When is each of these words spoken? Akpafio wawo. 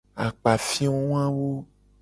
Akpafio 0.25 0.93
wawo. 1.11 1.47